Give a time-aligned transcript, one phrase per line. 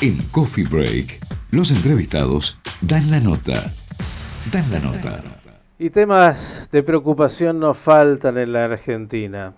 [0.00, 1.18] En Coffee Break,
[1.50, 3.72] los entrevistados dan la nota.
[4.52, 5.20] Dan la nota.
[5.76, 9.54] Y temas de preocupación no faltan en la Argentina.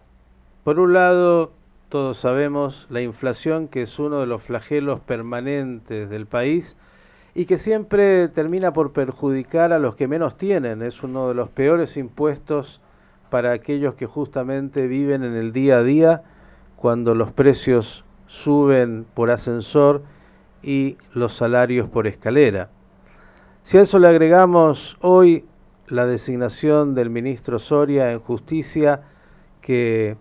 [0.64, 1.52] Por un lado,
[1.90, 6.78] todos sabemos la inflación que es uno de los flagelos permanentes del país
[7.34, 10.80] y que siempre termina por perjudicar a los que menos tienen.
[10.80, 12.80] Es uno de los peores impuestos
[13.28, 16.22] para aquellos que justamente viven en el día a día
[16.76, 20.02] cuando los precios suben por ascensor
[20.62, 22.70] y los salarios por escalera.
[23.62, 25.44] Si a eso le agregamos hoy
[25.86, 29.02] la designación del ministro Soria en justicia,
[29.60, 30.16] que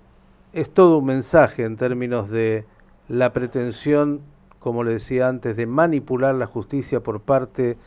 [0.53, 2.65] es todo un mensaje en términos de
[3.07, 4.21] la pretensión,
[4.59, 7.77] como le decía antes, de manipular la justicia por parte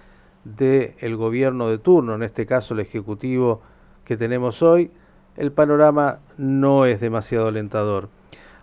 [0.44, 3.60] del gobierno de turno, en este caso el Ejecutivo
[4.04, 4.90] que tenemos hoy,
[5.36, 8.08] el panorama no es demasiado alentador.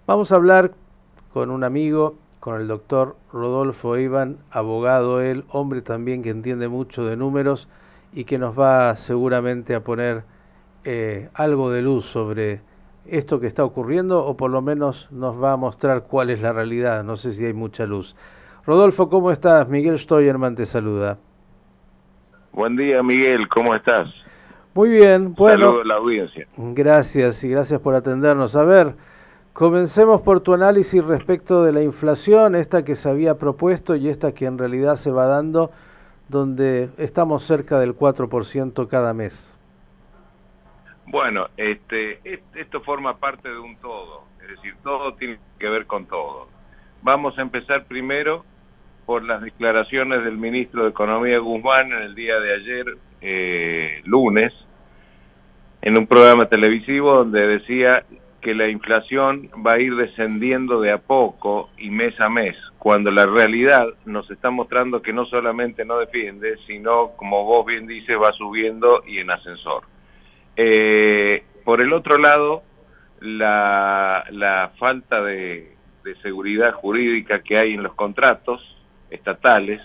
[0.05, 0.73] Vamos a hablar
[1.33, 7.05] con un amigo, con el doctor Rodolfo Iván, abogado él, hombre también que entiende mucho
[7.05, 7.67] de números
[8.13, 10.23] y que nos va seguramente a poner
[10.85, 12.61] eh, algo de luz sobre
[13.05, 16.53] esto que está ocurriendo o por lo menos nos va a mostrar cuál es la
[16.53, 17.03] realidad.
[17.03, 18.15] No sé si hay mucha luz.
[18.65, 19.67] Rodolfo, ¿cómo estás?
[19.67, 21.17] Miguel Stoyerman te saluda.
[22.51, 24.07] Buen día, Miguel, ¿cómo estás?
[24.73, 25.65] Muy bien, bueno.
[25.65, 26.47] Saludo a la audiencia.
[26.55, 28.55] Gracias y gracias por atendernos.
[28.55, 28.95] A ver,
[29.59, 34.33] comencemos por tu análisis respecto de la inflación, esta que se había propuesto y esta
[34.33, 35.69] que en realidad se va dando,
[36.29, 39.57] donde estamos cerca del 4% cada mes.
[41.07, 42.21] Bueno, este,
[42.55, 46.47] esto forma parte de un todo, es decir, todo tiene que ver con todo.
[47.01, 48.45] Vamos a empezar primero
[49.05, 52.85] por las declaraciones del ministro de Economía Guzmán en el día de ayer,
[53.19, 54.53] eh, lunes,
[55.81, 58.05] en un programa televisivo donde decía
[58.41, 63.11] que la inflación va a ir descendiendo de a poco y mes a mes, cuando
[63.11, 68.17] la realidad nos está mostrando que no solamente no defiende, sino, como vos bien dices,
[68.17, 69.83] va subiendo y en ascensor.
[70.55, 72.63] Eh, por el otro lado,
[73.21, 75.77] la, la falta de,
[76.23, 78.59] seguridad jurídica que hay en los contratos
[79.11, 79.79] estatales,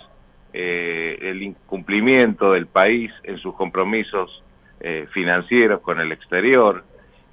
[0.54, 4.42] eh, el incumplimiento del país en sus compromisos
[4.80, 6.82] eh, financieros con el exterior,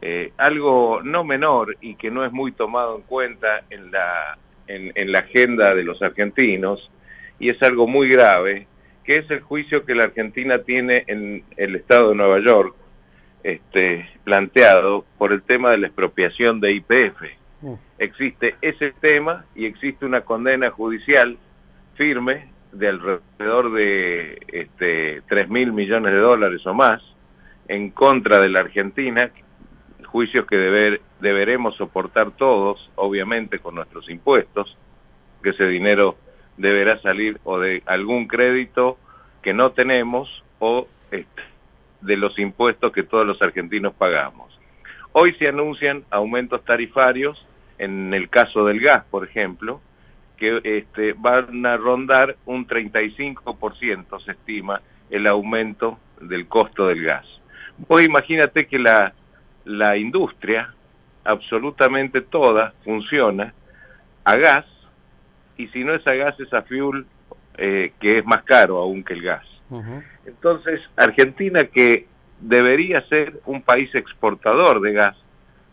[0.01, 4.91] eh, algo no menor y que no es muy tomado en cuenta en la, en,
[4.95, 6.89] en la agenda de los argentinos,
[7.39, 8.67] y es algo muy grave,
[9.03, 12.75] que es el juicio que la Argentina tiene en el estado de Nueva York,
[13.43, 17.21] este, planteado por el tema de la expropiación de IPF.
[17.61, 17.73] Mm.
[17.97, 21.37] Existe ese tema y existe una condena judicial
[21.95, 27.01] firme de alrededor de este, 3 mil millones de dólares o más
[27.67, 29.31] en contra de la Argentina,
[30.11, 34.77] juicios que deber, deberemos soportar todos, obviamente con nuestros impuestos,
[35.41, 36.17] que ese dinero
[36.57, 38.97] deberá salir o de algún crédito
[39.41, 41.41] que no tenemos o este,
[42.01, 44.57] de los impuestos que todos los argentinos pagamos.
[45.13, 47.45] Hoy se anuncian aumentos tarifarios,
[47.77, 49.81] en el caso del gas, por ejemplo,
[50.37, 57.25] que este, van a rondar un 35%, se estima, el aumento del costo del gas.
[57.87, 59.13] Vos imagínate que la,
[59.65, 60.73] la industria,
[61.23, 63.53] absolutamente toda, funciona
[64.23, 64.65] a gas,
[65.57, 67.05] y si no es a gas es a fuel,
[67.57, 69.45] eh, que es más caro aún que el gas.
[70.25, 72.07] Entonces, Argentina que
[72.41, 75.17] debería ser un país exportador de gas,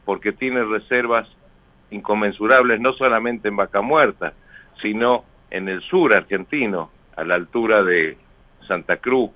[0.04, 1.28] porque tiene reservas
[1.90, 4.34] inconmensurables no solamente en Vaca Muerta,
[4.80, 8.16] sino en el sur argentino, a la altura de
[8.68, 9.30] Santa Cruz,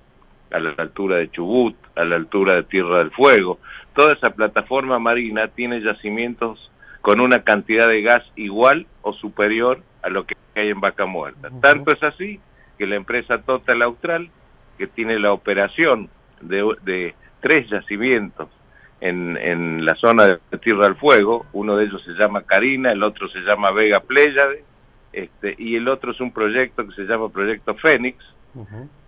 [0.53, 3.59] a la altura de Chubut, a la altura de Tierra del Fuego.
[3.95, 6.71] Toda esa plataforma marina tiene yacimientos
[7.01, 11.49] con una cantidad de gas igual o superior a lo que hay en Vaca Muerta.
[11.61, 12.39] Tanto es así
[12.77, 14.29] que la empresa Total Austral,
[14.77, 16.09] que tiene la operación
[16.41, 18.49] de, de tres yacimientos
[19.01, 23.03] en, en, la zona de Tierra del Fuego, uno de ellos se llama Carina, el
[23.03, 24.63] otro se llama Vega Pléyade,
[25.11, 28.17] este, y el otro es un proyecto que se llama Proyecto Fénix,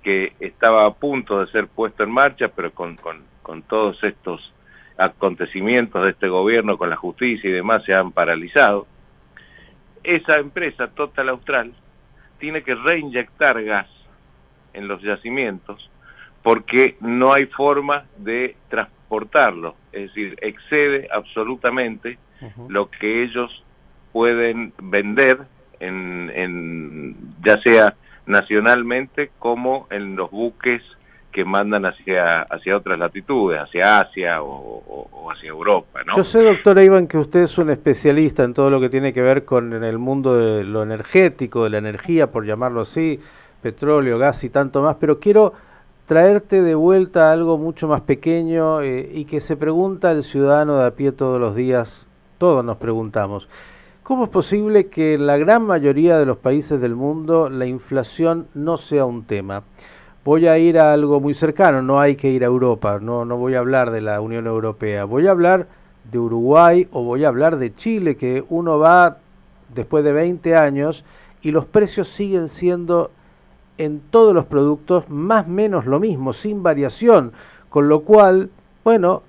[0.03, 4.53] que estaba a punto de ser puesto en marcha, pero con, con, con todos estos
[4.97, 8.87] acontecimientos de este gobierno, con la justicia y demás, se han paralizado.
[10.03, 11.73] Esa empresa, Total Austral,
[12.39, 13.87] tiene que reinyectar gas
[14.73, 15.89] en los yacimientos
[16.45, 22.19] porque no hay forma de transportarlo, es decir, excede absolutamente
[22.67, 23.63] lo que ellos
[24.11, 25.39] pueden vender
[25.79, 27.95] en, en, ya sea
[28.25, 30.81] nacionalmente como en los buques
[31.31, 35.99] que mandan hacia, hacia otras latitudes, hacia Asia o, hacia Europa.
[36.05, 36.15] ¿no?
[36.15, 39.21] Yo sé, doctor Iván, que usted es un especialista en todo lo que tiene que
[39.21, 43.19] ver con el mundo de lo energético, de la energía, por llamarlo así,
[43.61, 45.53] petróleo, gas y tanto más, pero quiero
[46.05, 50.85] traerte de vuelta algo mucho más pequeño eh, y que se pregunta el ciudadano de
[50.87, 52.07] a pie todos los días,
[52.37, 53.49] todos nos preguntamos.
[54.05, 58.45] ¿Cómo es posible que en la gran mayoría de los países del mundo la inflación
[58.53, 59.63] no sea un tema?
[60.23, 63.37] voy a ir a algo muy cercano, no hay que ir a Europa, no, no
[63.37, 65.67] voy a hablar de la Unión Europea, voy a hablar
[66.11, 69.17] de Uruguay o voy a hablar de Chile, que uno va
[69.73, 71.03] después de 20 años
[71.41, 73.09] y los precios siguen siendo
[73.79, 77.31] en todos los productos más o menos lo mismo, sin variación,
[77.69, 78.51] con lo cual,
[78.83, 79.23] bueno,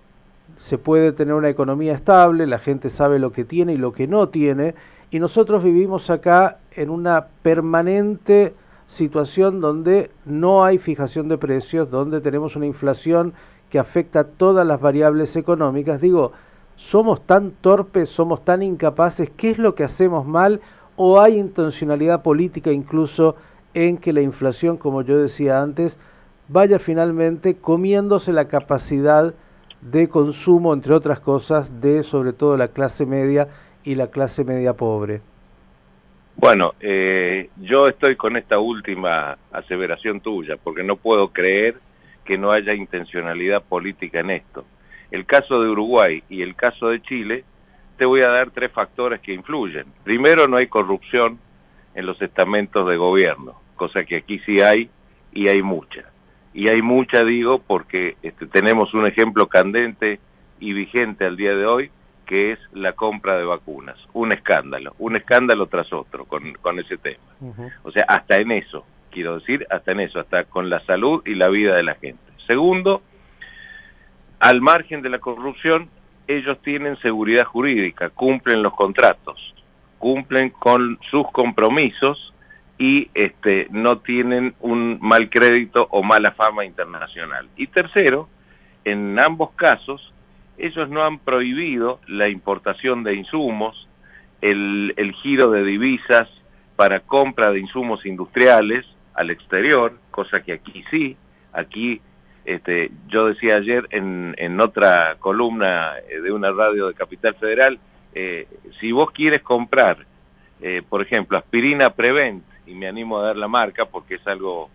[0.57, 4.07] se puede tener una economía estable, la gente sabe lo que tiene y lo que
[4.07, 4.75] no tiene,
[5.11, 8.55] y nosotros vivimos acá en una permanente
[8.87, 13.35] situación donde no hay fijación de precios, donde tenemos una inflación
[13.71, 16.01] que afecta a todas las variables económicas.
[16.01, 16.33] Digo,
[16.77, 19.31] ¿somos tan torpes, somos tan incapaces?
[19.37, 20.61] ¿Qué es lo que hacemos mal?
[20.97, 23.37] ¿O hay intencionalidad política incluso
[23.75, 25.99] en que la inflación, como yo decía antes,
[26.49, 29.35] vaya finalmente comiéndose la capacidad
[29.91, 33.49] de consumo, entre otras cosas, de sobre todo la clase media
[33.85, 35.21] y la clase media pobre?
[36.37, 41.77] Bueno, eh, yo estoy con esta última aseveración tuya, porque no puedo creer
[42.25, 44.65] que no haya intencionalidad política en esto.
[45.11, 47.45] El caso de Uruguay y el caso de Chile,
[47.97, 49.87] te voy a dar tres factores que influyen.
[50.05, 51.39] Primero, no hay corrupción
[51.95, 54.91] en los estamentos de gobierno, cosa que aquí sí hay
[55.33, 56.05] y hay mucha.
[56.57, 60.19] Y hay mucha, digo, porque este, tenemos un ejemplo candente
[60.59, 61.91] y vigente al día de hoy,
[62.25, 63.99] que es la compra de vacunas.
[64.15, 67.21] Un escándalo, un escándalo tras otro con, con ese tema.
[67.83, 71.35] O sea, hasta en eso, quiero decir, hasta en eso, hasta con la salud y
[71.35, 72.23] la vida de la gente.
[72.47, 73.03] Segundo,
[74.41, 75.91] al margen de la corrupción,
[76.27, 79.55] ellos tienen seguridad jurídica, cumplen los contratos,
[79.99, 82.33] cumplen con sus compromisos
[82.79, 87.49] y este, no tienen un mal crédito o mala fama internacional.
[87.57, 88.29] Y tercero,
[88.85, 90.13] en ambos casos,
[90.59, 93.89] ellos no han prohibido la importación de insumos,
[94.41, 96.29] el, giro de divisas
[96.77, 98.85] para compra de insumos industriales
[99.15, 101.17] al exterior, cosa que aquí sí,
[101.53, 102.01] aquí
[102.45, 107.79] este, yo decía ayer en, en otra columna eh, de una radio de Capital Federal,
[108.15, 108.47] eh,
[108.81, 110.07] si vos quieres comprar,
[110.63, 114.71] eh, por ejemplo, aspirina Prevent, y me animo a dar la marca porque es algo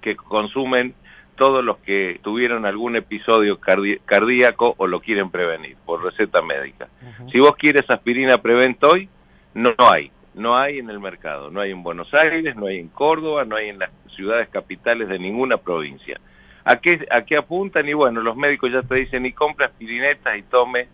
[0.00, 0.94] que consumen
[1.36, 6.88] todos los que tuvieron algún episodio cardíaco o lo quieren prevenir por receta médica.
[7.30, 9.08] Si vos quieres aspirina Prevent hoy,
[9.54, 12.88] no, hay, no hay en el mercado, no hay en Buenos Aires, no hay en
[12.88, 16.20] Córdoba, no hay en las ciudades capitales de ninguna provincia.
[16.64, 17.88] ¿A qué, a qué apuntan?
[17.88, 20.88] Y bueno, los médicos ya te dicen, y compra aspirinetas y tome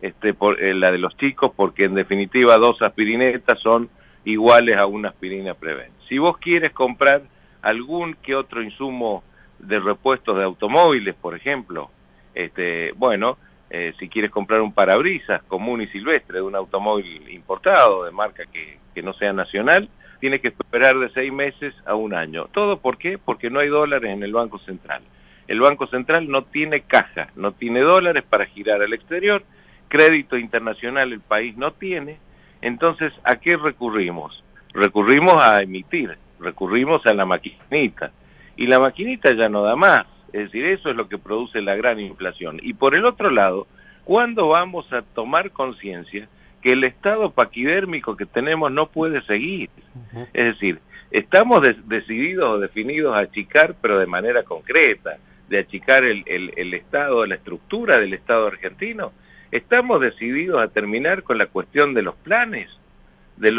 [0.00, 3.88] este, por, eh, la de los chicos, porque en definitiva dos aspirinetas son
[4.32, 5.92] iguales a una aspirina Prevent.
[6.08, 7.22] Si vos quieres comprar
[7.62, 9.22] algún que otro insumo
[9.58, 11.90] de repuestos de automóviles, por ejemplo.
[12.34, 13.38] Este, bueno,
[13.70, 18.44] eh, si quieres comprar un parabrisas común y silvestre de un automóvil importado, de marca
[18.52, 19.88] que, que no sea nacional,
[20.20, 22.46] tiene que esperar de seis meses a un año.
[22.52, 23.18] ¿Todo por qué?
[23.18, 25.02] Porque no hay dólares en el Banco Central.
[25.46, 29.42] El Banco Central no tiene caja, no tiene dólares para girar al exterior,
[29.88, 32.18] crédito internacional el país no tiene,
[32.62, 34.42] entonces ¿a qué recurrimos?
[34.72, 38.12] Recurrimos a emitir, recurrimos a la maquinita
[38.56, 40.06] y la maquinita ya no da más.
[40.32, 42.58] Es decir, eso es lo que produce la gran inflación.
[42.62, 43.66] Y por el otro lado,
[44.04, 46.28] ¿cuándo vamos a tomar conciencia
[46.60, 49.70] que el estado paquidérmico que tenemos no puede seguir?
[50.34, 55.16] Es decir, estamos decididos o definidos a achicar, pero de manera concreta,
[55.48, 59.12] de achicar el, el, estado, la estructura del estado argentino.
[59.50, 62.68] Estamos decididos a terminar con la cuestión de los planes.
[63.36, 63.52] De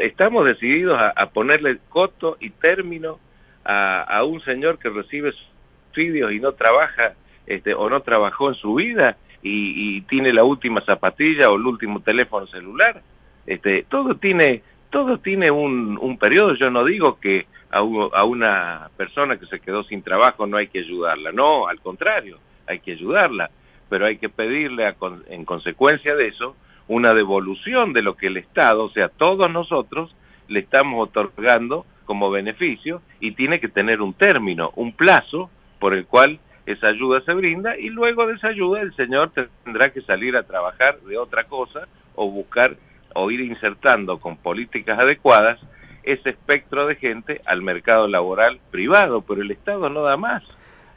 [0.00, 3.18] estamos decididos a, ponerle coto y término
[3.64, 7.14] a, un señor que recibe subsidios y no trabaja
[7.46, 12.00] este, o no trabajó en su vida y, tiene la última zapatilla o el último
[12.00, 13.02] teléfono celular.
[13.46, 16.54] Este, todo tiene todo tiene un, un periodo.
[16.54, 20.80] Yo no digo que a, una persona que se quedó sin trabajo no hay que
[20.80, 21.32] ayudarla.
[21.32, 23.50] No, al contrario, hay que ayudarla.
[23.88, 24.94] Pero hay que pedirle
[25.28, 26.56] en consecuencia de eso
[26.88, 30.14] una devolución de lo que el Estado, o sea, todos nosotros,
[30.48, 36.06] le estamos otorgando como beneficio y tiene que tener un término, un plazo por el
[36.06, 39.30] cual esa ayuda se brinda y luego de esa ayuda el señor
[39.64, 42.76] tendrá que salir a trabajar de otra cosa o buscar
[43.14, 45.58] o ir insertando con políticas adecuadas
[46.02, 50.42] ese espectro de gente al mercado laboral privado, pero el Estado no da más.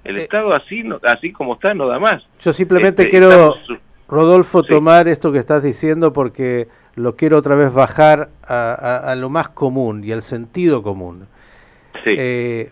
[0.03, 2.23] El eh, Estado así, así como está no da más.
[2.39, 3.55] Yo simplemente este, quiero,
[4.07, 9.49] Rodolfo, tomar esto que estás diciendo porque lo quiero otra vez bajar a, lo más
[9.49, 11.27] común y al sentido común.
[12.05, 12.71] Eh,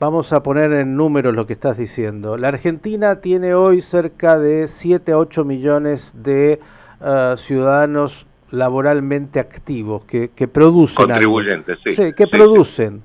[0.00, 2.36] vamos a poner en números lo que estás diciendo.
[2.36, 6.60] La Argentina tiene hoy cerca de 7 a 8 millones de
[7.00, 11.06] uh, ciudadanos laboralmente activos que, que producen.
[11.06, 12.12] Contribuyentes, sí.
[12.12, 13.02] que producen.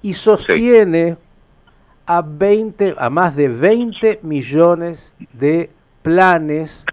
[0.00, 1.16] Y sostiene
[2.08, 6.86] a 20, a más de 20 millones de planes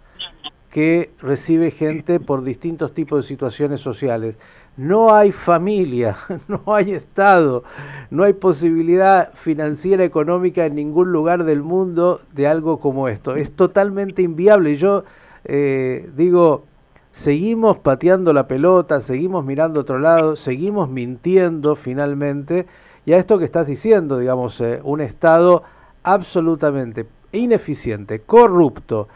[0.69, 4.37] que recibe gente por distintos tipos de situaciones sociales.
[4.75, 6.17] No hay familia,
[6.49, 7.63] no hay Estado,
[8.09, 13.37] no hay posibilidad financiera, económica en ningún lugar del mundo de algo como esto.
[13.37, 14.75] Es totalmente inviable.
[14.75, 15.05] Yo
[15.45, 16.65] eh, digo,
[17.13, 22.65] seguimos pateando la pelota, seguimos mirando otro lado, seguimos mintiendo finalmente.
[23.05, 25.63] Y a esto que estás diciendo, digamos, eh, un Estado
[26.03, 29.07] absolutamente ineficiente, corrupto,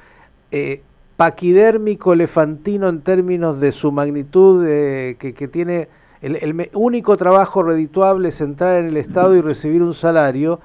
[0.52, 0.84] eh,
[1.16, 5.90] paquidérmico elefantino en términos de su magnitud, que, tiene
[6.22, 10.60] el, único trabajo redituable es entrar en el Estado y recibir un salario,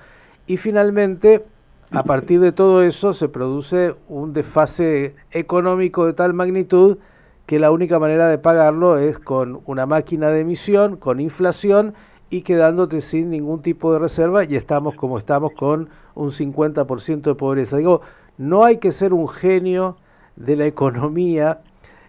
[0.46, 1.44] y finalmente,
[1.90, 6.98] a partir de todo eso, se produce un desfase económico de tal magnitud
[7.46, 11.94] que la única manera de pagarlo es con una máquina de emisión, con inflación
[12.30, 17.34] y quedándote sin ningún tipo de reserva y estamos como estamos con un 50% de
[17.34, 17.76] pobreza.
[17.76, 18.00] Digo,
[18.38, 19.96] no hay que ser un genio
[20.36, 21.60] de la economía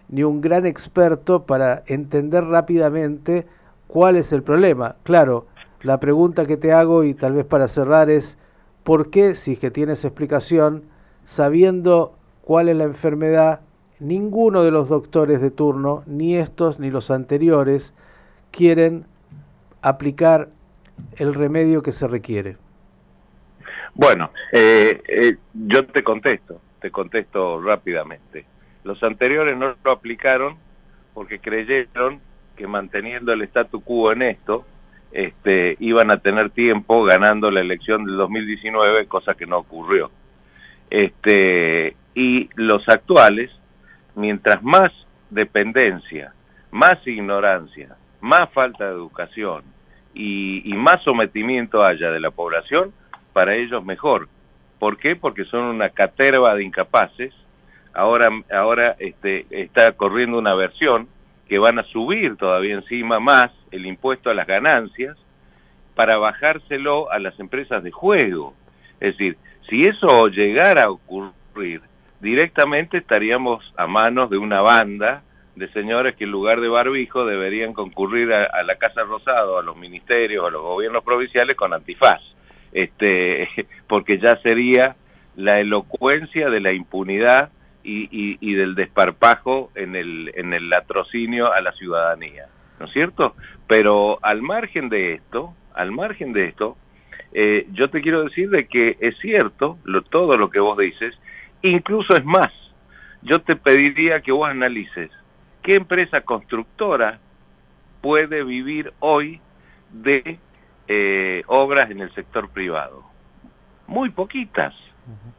[0.08, 3.46] ni un gran experto para entender rápidamente
[3.86, 4.96] cuál es el problema.
[5.02, 5.46] Claro,
[5.82, 8.38] la pregunta que te hago y tal vez para cerrar es,
[8.84, 10.84] ¿por qué, si es que tienes explicación,
[11.24, 13.60] sabiendo cuál es la enfermedad,
[13.98, 17.94] ninguno de los doctores de turno, ni estos ni los anteriores,
[18.50, 19.06] quieren
[19.82, 20.48] aplicar
[21.16, 22.56] el remedio que se requiere?
[23.94, 28.44] Bueno, eh, eh, yo te contesto te contesto rápidamente.
[28.84, 30.56] Los anteriores no lo aplicaron
[31.14, 32.20] porque creyeron
[32.56, 34.64] que manteniendo el statu quo en esto,
[35.12, 40.10] este, iban a tener tiempo ganando la elección del 2019, cosa que no ocurrió.
[40.90, 43.50] Este, y los actuales,
[44.14, 44.90] mientras más
[45.30, 46.32] dependencia,
[46.70, 49.62] más ignorancia, más falta de educación
[50.14, 52.92] y, y más sometimiento haya de la población,
[53.32, 54.28] para ellos mejor.
[54.78, 55.16] ¿Por qué?
[55.16, 57.34] Porque son una caterva de incapaces.
[57.92, 61.08] Ahora, ahora este, está corriendo una versión
[61.48, 65.16] que van a subir todavía encima más el impuesto a las ganancias
[65.94, 68.54] para bajárselo a las empresas de juego.
[69.00, 69.36] Es decir,
[69.68, 71.82] si eso llegara a ocurrir,
[72.20, 75.22] directamente estaríamos a manos de una banda
[75.56, 79.76] de señores que en lugar de barbijo deberían concurrir a, la Casa Rosado, a los
[79.76, 82.20] ministerios, a los gobiernos provinciales con antifaz
[82.72, 83.48] este,
[83.88, 84.96] porque ya sería
[85.34, 87.50] la elocuencia de la impunidad
[87.88, 92.46] y, del desparpajo en el, en el latrocinio a la ciudadanía,
[92.80, 93.36] ¿no es cierto?
[93.68, 96.76] Pero al margen de esto, al margen de esto,
[97.32, 101.14] eh, yo te quiero decir de que es cierto lo, todo lo que vos dices,
[101.62, 102.52] incluso es más,
[103.22, 105.12] yo te pediría que vos analices
[105.66, 107.18] qué empresa constructora
[108.00, 109.40] puede vivir hoy
[109.90, 110.38] de
[110.86, 113.02] eh, obras en el sector privado.
[113.88, 114.72] Muy poquitas.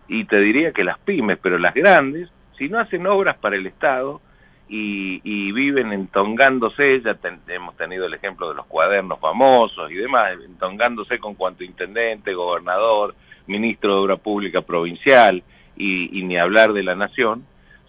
[0.09, 3.67] Y te diría que las pymes, pero las grandes, si no hacen obras para el
[3.67, 4.19] Estado
[4.67, 7.17] y, viven entongándose, ya
[7.47, 13.15] hemos tenido el ejemplo de los cuadernos famosos y demás, entongándose con cuanto intendente, gobernador,
[13.47, 15.41] ministro de Obra Pública provincial
[15.77, 17.45] y, y ni hablar de la nación,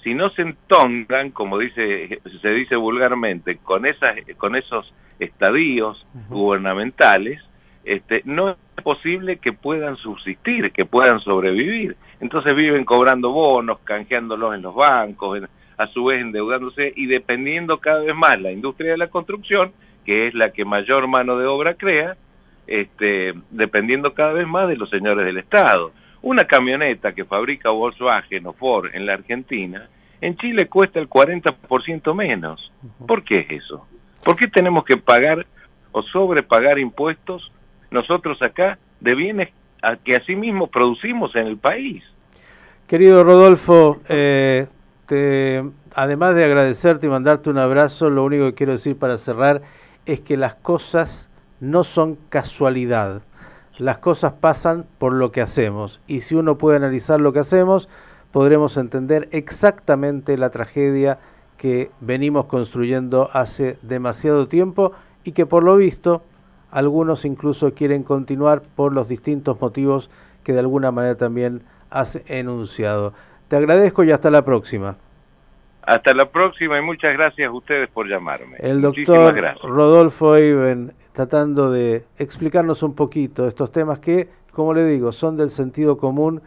[0.09, 7.43] si no se entongan, como dice, se dice vulgarmente, con, esas, con esos estadios gubernamentales,
[7.85, 11.95] este, no es posible que puedan subsistir, que puedan sobrevivir.
[12.21, 15.43] Entonces viven cobrando bonos, canjeándolos en los bancos,
[15.77, 19.73] a su vez endeudándose y dependiendo cada vez más la industria de la construcción,
[20.07, 22.17] que es la que mayor mano de obra crea,
[22.67, 25.93] este, dependiendo cada vez más de los señores del Estado.
[26.23, 29.87] Una camioneta que fabrica Volkswagen o Ford en la Argentina,
[30.21, 32.73] en Chile cuesta el 40% menos.
[33.07, 33.87] ¿Por qué es eso?
[34.25, 35.47] ¿Por qué tenemos que pagar
[35.93, 37.51] o sobrepagar impuestos
[37.91, 39.49] nosotros acá de bienes
[39.83, 42.03] a que asimismo producimos en el país.
[42.87, 44.67] Querido Rodolfo, eh,
[45.07, 49.63] te, además de agradecerte y mandarte un abrazo, lo único que quiero decir para cerrar
[50.07, 51.29] es que las cosas
[51.61, 53.23] no son casualidad.
[53.77, 57.89] Las cosas pasan por lo que hacemos y si uno puede analizar lo que hacemos,
[58.33, 61.19] podremos entender exactamente la tragedia
[61.57, 64.93] que venimos construyendo hace demasiado tiempo
[65.25, 66.23] y que por lo visto
[66.71, 70.11] algunos incluso quieren continuar por los distintos motivos
[70.45, 73.15] que de alguna manera también has enunciado.
[73.49, 74.97] Te agradezco y hasta la próxima.
[75.83, 78.59] Hasta la próxima y muchas gracias a ustedes por llamarme.
[78.59, 85.11] El doctor Rodolfo Eiben tratando de explicarnos un poquito estos temas que, como le digo,
[85.13, 86.43] son del sentido común,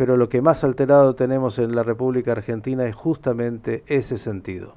[0.00, 4.72] pero lo que más alterado tenemos en la República Argentina es justamente ese sentido.